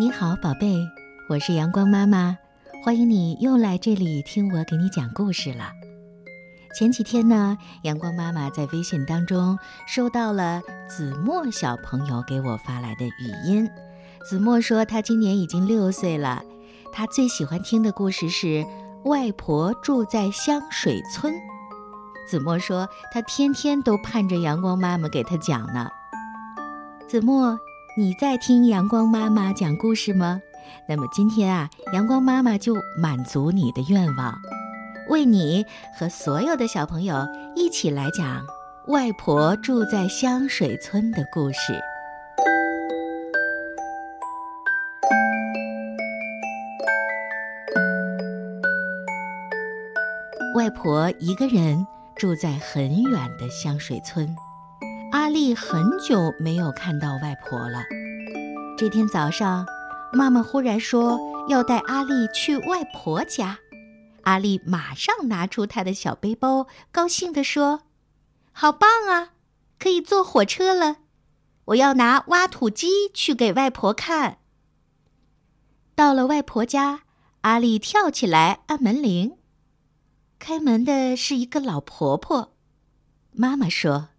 [0.00, 0.88] 你好，宝贝，
[1.28, 2.38] 我是阳光妈妈，
[2.84, 5.70] 欢迎你又来这里听我给你讲故事了。
[6.78, 13.68] 前几天呢，阳光妈妈在微信当中收到了子墨小朋友给我发来的语音。
[14.28, 16.42] 子墨说他今年已经六岁了，
[16.92, 18.46] 他最喜欢听的故事是
[19.04, 21.34] 《外婆住在香水村》。
[22.28, 25.88] 子墨说他天天都盼着阳光妈妈给他讲呢。
[27.08, 27.58] 子墨，
[27.96, 30.42] 你在听阳光妈妈讲故事吗？
[30.86, 34.34] 那么今天啊，阳光妈妈就满足你的愿望。
[35.08, 35.64] 为你
[35.98, 37.26] 和所有的小朋友
[37.56, 38.44] 一起来讲
[38.88, 41.80] 外婆住在香水村的故事。
[50.54, 54.36] 外婆一个人住在很远的香水村，
[55.10, 57.82] 阿丽很久没有看到外婆了。
[58.76, 59.66] 这天早上，
[60.12, 63.58] 妈妈忽然说要带阿丽去外婆家。
[64.24, 67.84] 阿丽马上拿出她的小背包，高兴地说
[68.52, 69.30] ：“好棒啊，
[69.78, 70.98] 可以坐火车了！
[71.66, 74.38] 我要拿挖土机去给外婆看。”
[75.96, 77.00] 到了外婆家，
[77.40, 79.38] 阿丽跳起来按门铃。
[80.38, 82.52] 开门的是一个老婆婆。
[83.32, 84.10] 妈妈说：“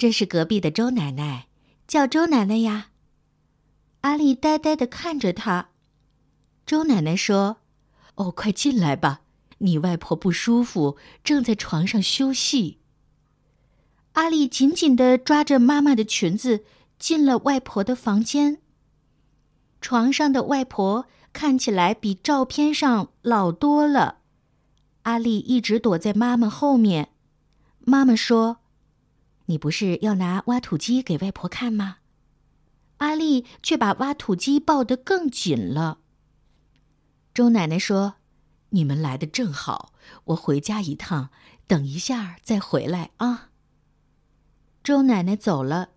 [0.00, 1.48] 这是隔壁的周奶奶，
[1.86, 2.88] 叫周奶奶呀。”
[4.00, 5.68] 阿丽呆呆地看着她。
[6.64, 7.58] 周奶奶说。
[8.14, 9.20] 哦，快进来吧！
[9.58, 12.78] 你外婆不舒服，正在床上休息。
[14.12, 16.64] 阿丽紧紧的抓着妈妈的裙子，
[16.98, 18.62] 进了外婆的房间。
[19.82, 24.20] 床上的外婆看起来比照片上老多了。
[25.02, 27.10] 阿丽一直躲在妈妈后面。
[27.80, 28.58] 妈妈说
[29.50, 31.96] ：“你不是要拿挖土机给外婆看吗？”
[32.98, 35.98] 阿丽却把挖土机抱得更紧了。
[37.34, 38.14] 周奶奶说
[38.70, 39.92] ：“你们来的正好，
[40.26, 41.30] 我回家一趟，
[41.66, 43.50] 等一下再回来啊。”
[44.84, 45.90] 周奶奶走了，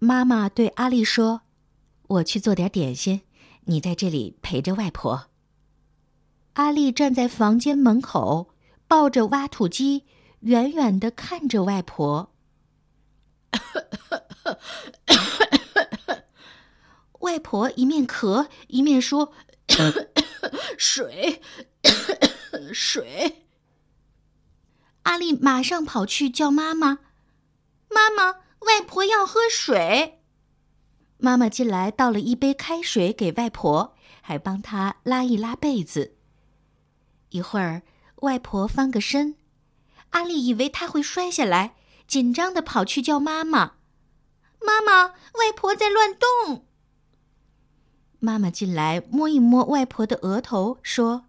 [0.00, 1.42] 妈妈对阿丽说
[2.08, 3.20] ：“我去做点点心，
[3.66, 5.28] 你在这里陪着外婆。”
[6.54, 8.54] 阿丽站在房间门口，
[8.88, 10.04] 抱着挖土机，
[10.40, 12.29] 远远的看着外婆。
[17.20, 19.32] 外婆一面咳一面说。
[20.76, 21.40] 水，
[22.72, 23.46] 水。
[25.04, 26.98] 阿丽马上跑去叫妈妈
[27.88, 30.20] ：“妈妈，外婆要喝水。”
[31.18, 36.16] 妈妈进来倒了一杯开水给外婆，还帮她拉一拉被子。
[37.28, 37.82] 一会儿，
[38.16, 39.36] 外婆翻个身，
[40.10, 41.76] 阿丽以为她会摔下来，
[42.10, 43.74] 紧张的跑去叫妈妈
[44.66, 46.66] ：“妈妈，外婆在乱动。”
[48.18, 51.26] 妈妈进来摸一摸外婆的额头，说：“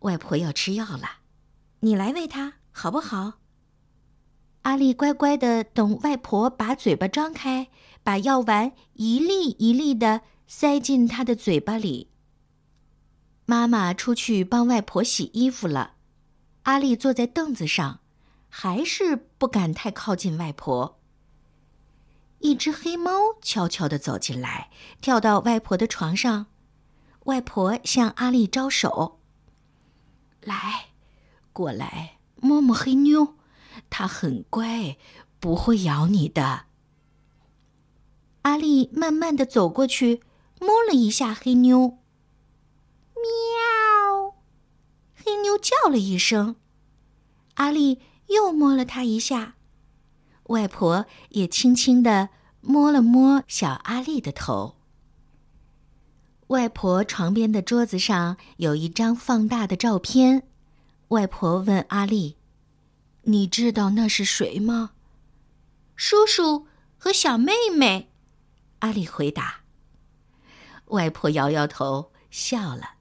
[0.00, 1.18] 外婆要吃药了，
[1.80, 3.34] 你来喂她好不好？”
[4.64, 7.68] 阿丽乖乖的等外婆把嘴巴张开，
[8.02, 12.08] 把药丸一粒一粒的塞进她的嘴巴里。
[13.44, 15.96] 妈妈出去帮外婆洗衣服了，
[16.62, 18.00] 阿丽坐在凳子上，
[18.48, 20.98] 还是不敢太靠近外婆。
[22.40, 24.70] 一只黑猫悄悄地走进来，
[25.00, 26.46] 跳到外婆的床上。
[27.24, 29.20] 外婆向阿丽招手
[30.42, 30.90] ：“来，
[31.52, 33.34] 过来摸摸黑妞，
[33.90, 34.96] 它很乖，
[35.40, 36.66] 不会咬你的。”
[38.42, 40.22] 阿丽慢慢的走过去，
[40.60, 41.98] 摸了一下黑妞。
[43.16, 44.36] 喵！
[45.14, 46.54] 黑妞叫了一声。
[47.54, 49.54] 阿丽又摸了它一下。
[50.44, 52.28] 外婆也轻轻地
[52.60, 54.76] 摸了摸小阿丽的头。
[56.48, 60.46] 外婆床边的桌子上有一张放大的照片。
[61.08, 62.36] 外婆问阿丽
[63.22, 64.92] ：“你知道那是谁吗
[65.96, 66.66] ？”“叔叔
[66.96, 68.12] 和小妹妹。”
[68.80, 69.62] 阿丽回答。
[70.86, 72.94] 外婆摇摇头，笑了：“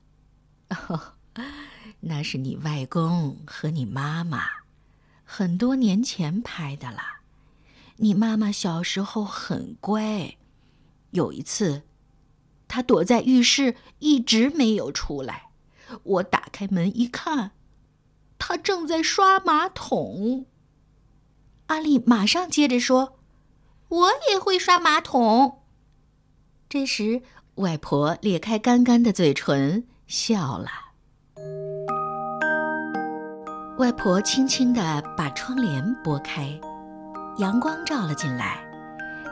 [0.90, 1.14] 哦，
[2.02, 4.44] 那是你外公和你妈妈，
[5.38, 7.02] 很多年前拍的了。”
[8.00, 10.38] 你妈妈小时候很乖，
[11.12, 11.84] 有一次，
[12.70, 15.50] 她躲在浴室一直没有出来。
[16.04, 17.52] 我打开门一看，
[18.38, 20.46] 她正在刷马桶。
[21.66, 23.20] 阿丽马上接着说
[23.90, 25.64] ：“我也会刷马桶。”
[26.70, 27.24] 这时，
[27.56, 30.85] 外婆咧开干干的嘴唇笑了。
[33.78, 36.50] 外婆轻轻的把窗帘拨开。
[37.40, 38.64] 阳光照了进来，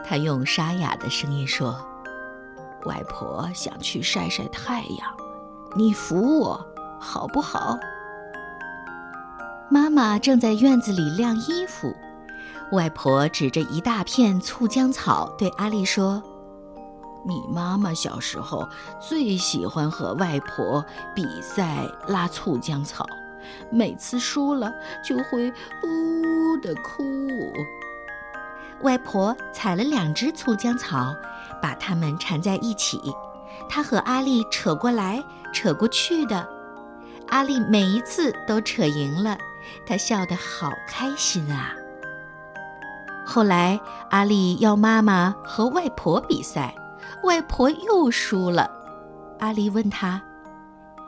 [0.06, 1.74] 她用沙哑的声音说
[2.84, 5.08] ：“外婆想去晒晒太阳，
[5.74, 6.62] 你扶我
[7.00, 7.78] 好不好？”
[9.70, 11.96] 妈妈正在院子里晾衣服，
[12.72, 16.22] 外婆指着一大片醋浆草对阿丽说
[17.26, 18.68] ：“你妈妈小时候
[19.00, 23.06] 最喜欢和外婆比赛拉醋浆草，
[23.70, 25.52] 每次输了就会
[25.82, 27.02] 呜呜的哭。”
[28.82, 31.14] 外婆采了两只醋浆草，
[31.62, 33.00] 把它们缠在一起，
[33.68, 36.46] 她和阿丽扯过来扯过去的，
[37.28, 39.38] 阿丽每一次都扯赢了。
[39.86, 41.72] 她笑得好开心啊！
[43.24, 43.80] 后来，
[44.10, 46.74] 阿丽要妈妈和外婆比赛，
[47.22, 48.70] 外婆又输了。
[49.38, 50.20] 阿丽问她：“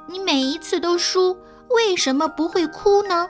[0.09, 1.37] 你每一次都输，
[1.71, 3.29] 为什么不会哭呢？”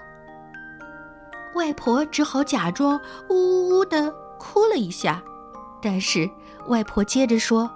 [1.54, 3.00] 外婆只好假装
[3.30, 5.22] 呜呜呜的哭了一下，
[5.80, 6.28] 但是
[6.68, 7.70] 外婆接着说：“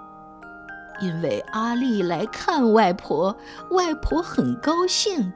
[1.01, 3.35] 因为阿丽来看外婆，
[3.71, 5.33] 外婆很高兴，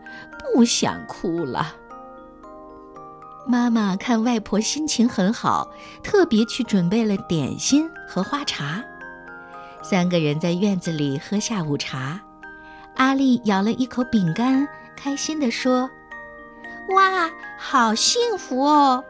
[0.53, 1.73] 不想哭了。”
[3.47, 5.71] 妈妈看外婆心情很好，
[6.03, 8.83] 特别去准备了点心和花茶。
[9.83, 12.19] 三个人在院子里喝下午茶。
[12.95, 15.89] 阿丽咬了一口饼干，开心地说
[16.95, 19.03] ：“哇，好幸福哦！”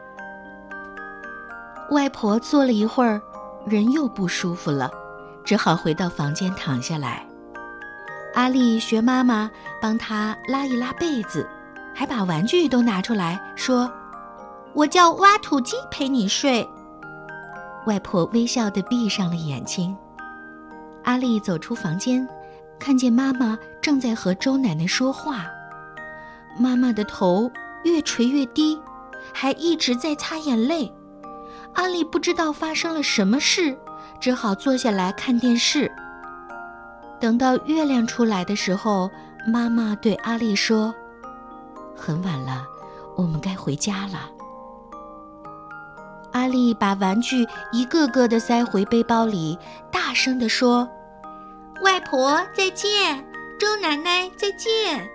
[1.90, 3.20] 外婆坐了一会儿，
[3.66, 4.90] 人又不舒服了，
[5.44, 7.24] 只好回到房间躺下来。
[8.34, 9.50] 阿丽学妈妈
[9.80, 11.48] 帮她拉一拉被子，
[11.94, 13.90] 还把玩具都拿出来说。
[14.74, 16.68] 我叫挖土机陪你睡。
[17.86, 19.96] 外婆微笑地闭上了眼睛。
[21.04, 22.28] 阿丽走出房间，
[22.78, 25.46] 看见妈妈正在和周奶奶说话。
[26.58, 27.50] 妈妈的头
[27.84, 28.80] 越垂越低，
[29.32, 30.92] 还一直在擦眼泪。
[31.74, 33.76] 阿丽不知道发生了什么事，
[34.20, 35.90] 只好坐下来看电视。
[37.20, 39.10] 等到月亮出来的时候，
[39.46, 40.94] 妈妈对阿丽说
[41.96, 42.64] ：“很晚了，
[43.16, 44.30] 我们该回家了。”
[46.32, 49.58] 阿丽把玩具一个个的塞回背包里，
[49.90, 50.86] 大声地说
[51.82, 53.24] ：“外婆再见，
[53.58, 55.08] 周奶奶再见。”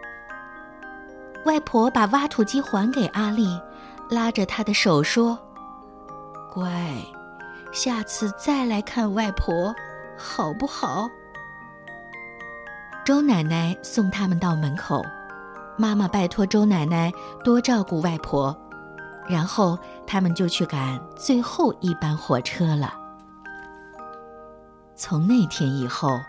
[1.46, 3.60] 外婆把挖土机还给阿丽，
[4.10, 5.38] 拉着她的手说
[6.52, 6.72] ：“乖，
[7.72, 9.74] 下次再来看外婆，
[10.18, 11.10] 好不好？”
[13.04, 15.04] 周奶奶送他们到门口，
[15.78, 17.12] 妈妈拜托周奶奶
[17.44, 18.56] 多照顾外婆。
[19.28, 22.94] 然后他们就去赶最后一班火车了。
[24.96, 26.20] 从那天以后，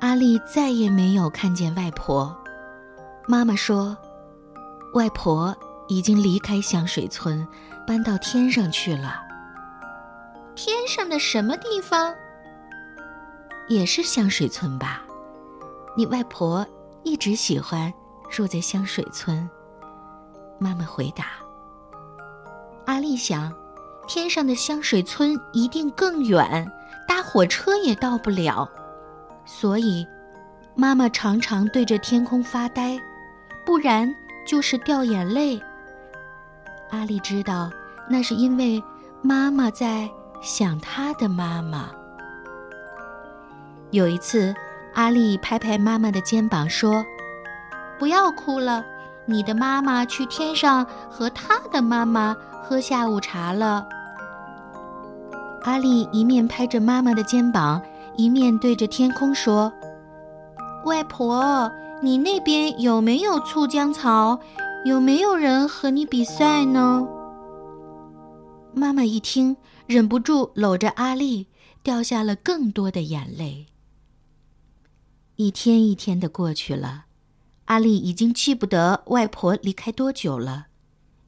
[0.00, 2.36] 阿丽再也没有看见外婆。
[3.26, 3.96] 妈妈说，
[4.94, 5.56] 外婆
[5.88, 7.46] 已经离开香水村，
[7.86, 9.22] 搬到天上去了。
[10.54, 12.14] 天上的什么地方？
[13.68, 15.02] 也是香水村吧？
[15.96, 16.66] 你外婆
[17.04, 17.92] 一直喜欢
[18.30, 19.48] 住在香水村。
[20.58, 21.24] 妈妈回答。
[22.84, 23.50] 阿丽想，
[24.06, 26.70] 天上的香水村一定更远，
[27.08, 28.68] 搭火车也到不了，
[29.46, 30.06] 所以
[30.74, 33.00] 妈妈常常对着天空发呆，
[33.64, 34.12] 不然
[34.46, 35.60] 就是掉眼泪。
[36.90, 37.70] 阿丽知道，
[38.08, 38.82] 那是因为
[39.22, 40.08] 妈妈在
[40.40, 41.90] 想她的妈妈。
[43.90, 44.54] 有一次，
[44.94, 47.04] 阿丽拍拍妈妈的肩膀说
[47.98, 48.84] ：“不要哭了，
[49.26, 53.86] 你的妈妈去天上和她的妈妈。”喝下午茶了。
[55.64, 57.82] 阿丽一面拍着妈妈的肩膀，
[58.16, 59.70] 一面对着天空说
[60.86, 61.70] ：“外婆，
[62.02, 64.40] 你那边有没有醋浆草？
[64.84, 67.06] 有没有人和你比赛呢？”
[68.74, 69.56] 妈妈一听，
[69.86, 71.46] 忍不住搂着阿丽，
[71.82, 73.66] 掉下了更多的眼泪。
[75.36, 77.04] 一天一天的过去了，
[77.66, 80.66] 阿丽已经记不得外婆离开多久了，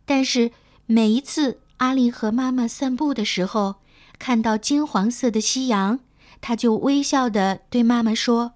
[0.04, 0.50] 但是。
[0.86, 3.76] 每一次阿丽和妈妈散步的时候，
[4.18, 6.00] 看到金黄色的夕阳，
[6.42, 8.52] 她就微笑的对妈妈说：“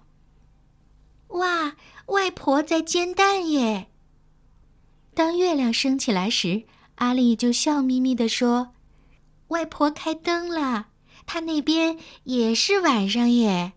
[1.39, 1.75] 哇，
[2.09, 3.87] 外婆在煎蛋耶！”
[5.15, 6.63] 当月亮升起来时，
[6.95, 8.73] 阿丽就笑眯眯地说
[9.49, 10.89] ：“外婆开灯了，
[11.25, 13.73] 她那边也是晚上耶。”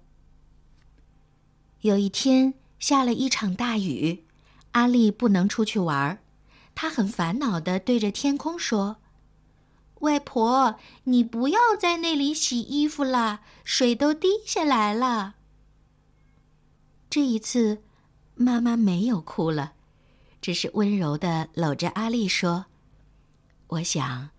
[1.83, 4.25] 有一天下了一场大雨，
[4.73, 6.19] 阿丽不能出去玩儿。
[6.75, 8.97] 他很烦恼的对着天空说
[10.01, 15.35] ：“外婆，你不要在那里洗衣服了，水都滴下来了。”
[17.11, 17.83] 这一次，
[18.35, 19.75] 妈妈没有哭了，
[20.41, 22.67] 只是温柔的搂着阿丽说
[23.69, 24.31] ：“我想，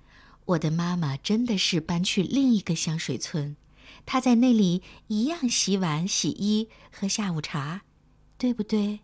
[0.46, 3.56] 我的妈妈真的是搬去另一个香水村，
[4.06, 7.82] 她在那里一样洗碗、洗衣、喝下午茶，
[8.38, 9.00] 对不对？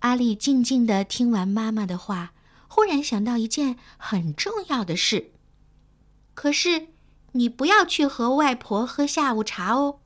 [0.00, 2.32] 阿丽静静的听完妈妈的话，
[2.68, 5.32] 忽然想到一件很重要的事。
[6.34, 6.88] 可是，
[7.32, 10.00] 你不要去和外婆喝下午茶哦，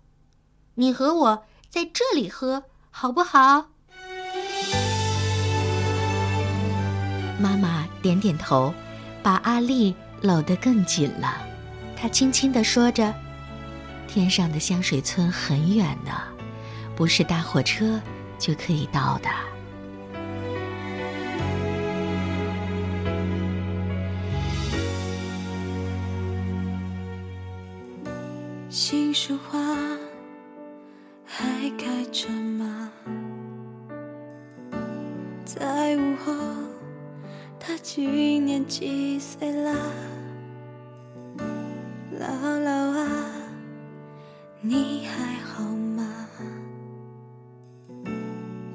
[0.74, 3.66] 你和我在这里喝，好不好？
[7.40, 8.72] 妈妈点点头，
[9.22, 11.42] 把阿丽搂得更紧了。
[11.96, 13.12] 她轻轻地说着
[14.06, 16.12] ：“天上的香水村很远呢，
[16.94, 18.00] 不是搭火车
[18.38, 19.28] 就可以到的。”
[28.68, 29.58] 杏树花
[31.26, 31.44] 还
[31.78, 32.28] 开着
[35.96, 36.32] 午后。
[37.58, 39.72] 他今年几岁啦？
[42.18, 42.24] 姥
[42.60, 43.32] 姥啊，
[44.60, 46.04] 你还好吗？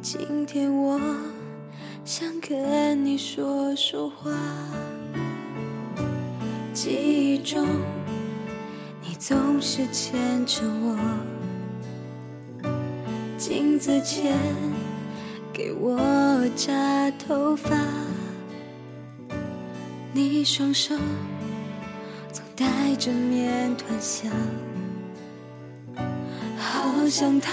[0.01, 0.99] 今天我
[2.05, 4.31] 想跟你说说话。
[6.73, 7.67] 记忆中，
[9.01, 10.97] 你总是牵着我，
[13.37, 14.33] 镜子前
[15.51, 15.97] 给我
[16.55, 17.75] 扎头发。
[20.13, 20.95] 你双手
[22.31, 22.65] 总带
[22.97, 24.31] 着面团香，
[26.57, 27.51] 好像他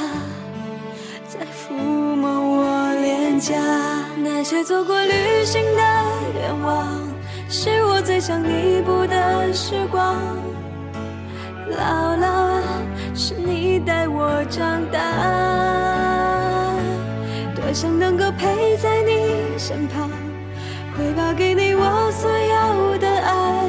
[1.28, 3.54] 在抚摸我脸颊。
[4.16, 5.82] 那些走过旅行的
[6.34, 6.86] 愿望，
[7.48, 10.16] 是我最想弥补的时光。
[11.70, 12.62] 姥姥啊，
[13.14, 14.98] 是你带我长大，
[17.74, 20.08] 想能够陪在你身旁。
[20.96, 23.68] 回报给你我所有的爱，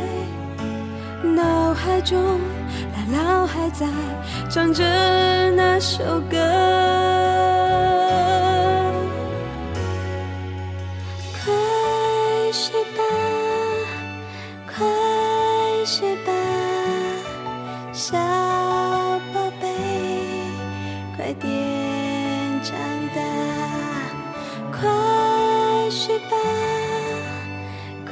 [1.24, 2.40] 脑海中
[2.94, 3.88] 姥姥还在
[4.48, 4.84] 唱着
[5.52, 6.38] 那首歌。
[26.06, 26.38] 睡吧。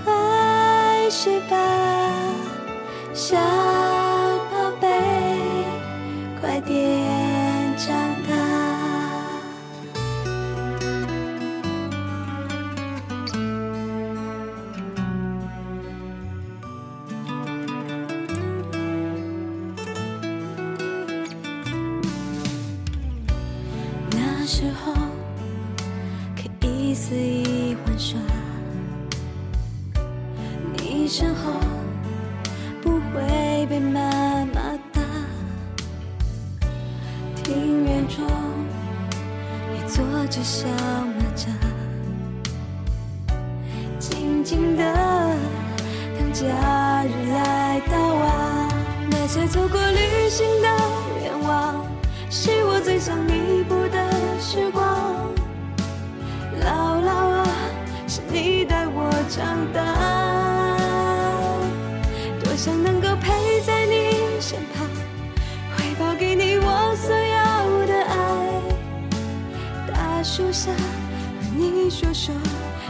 [0.04, 1.63] 快睡吧，
[26.94, 28.20] 肆意玩耍。
[30.78, 31.54] 你身后
[32.82, 34.00] 不会被妈
[34.54, 35.02] 妈打，
[37.44, 38.26] 庭院中
[39.74, 41.48] 你坐着小马扎，
[59.36, 59.82] 长大。
[62.44, 64.88] 多想能够陪在你身旁，
[65.76, 68.14] 回报给你我所有的爱。
[69.92, 70.78] 大树下和
[71.58, 72.36] 你说说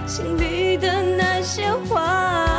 [0.05, 2.52] 心里的那些话。